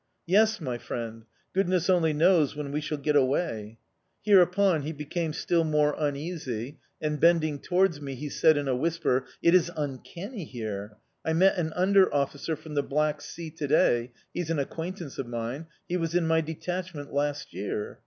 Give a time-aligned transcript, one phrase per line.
[0.25, 3.77] "Yes, my friend; goodness only knows when we shall get away!"
[4.23, 9.25] Hereupon he became still more uneasy, and, bending towards me, he said in a whisper:
[9.43, 10.97] "It is uncanny here!
[11.23, 15.27] I met an under officer from the Black Sea to day he's an acquaintance of
[15.27, 17.99] mine he was in my detachment last year.